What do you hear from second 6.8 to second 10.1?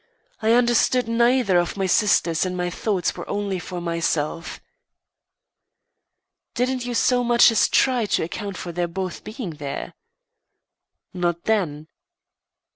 you so much as try to account for their both being there?"